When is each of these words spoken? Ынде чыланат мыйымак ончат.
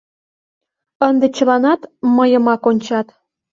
Ынде 1.07 1.27
чыланат 1.35 1.81
мыйымак 2.15 2.63
ончат. 2.69 3.07